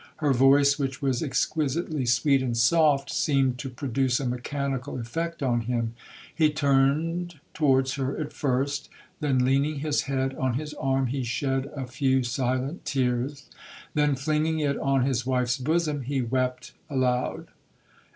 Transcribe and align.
Her 0.15 0.33
voice, 0.33 0.79
which 0.79 0.99
was 0.99 1.21
exquisitely 1.21 2.07
sweet 2.07 2.41
and 2.41 2.57
soft, 2.57 3.11
seemed 3.11 3.59
to 3.59 3.69
produce 3.69 4.19
a 4.19 4.25
mechanical 4.25 4.99
effect 4.99 5.43
on 5.43 5.61
him. 5.61 5.93
He 6.33 6.49
turned 6.49 7.39
towards 7.53 7.93
her 8.01 8.17
at 8.17 8.33
first,—then 8.33 9.45
leaning 9.45 9.75
his 9.81 10.01
head 10.09 10.33
on 10.33 10.55
his 10.55 10.73
arm, 10.73 11.05
he 11.05 11.21
shed 11.23 11.67
a 11.75 11.85
few 11.85 12.23
silent 12.23 12.83
tears,—then 12.83 14.15
flinging 14.15 14.57
it 14.57 14.79
on 14.79 15.03
his 15.05 15.23
wife's 15.27 15.59
bosom, 15.59 16.01
he 16.01 16.19
wept 16.19 16.71
aloud. 16.89 17.49